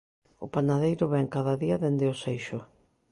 O 0.45 0.47
panadeiro 0.53 1.05
vén 1.13 1.27
cada 1.35 1.53
día 1.63 1.81
dende 1.83 2.05
o 2.13 2.19
Seixo. 2.23 2.57